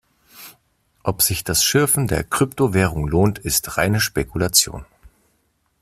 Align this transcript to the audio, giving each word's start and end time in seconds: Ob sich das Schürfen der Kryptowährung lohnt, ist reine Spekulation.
Ob 1.03 1.21
sich 1.21 1.43
das 1.43 1.63
Schürfen 1.63 2.07
der 2.07 2.23
Kryptowährung 2.23 3.07
lohnt, 3.07 3.37
ist 3.37 3.77
reine 3.77 3.99
Spekulation. 3.99 4.83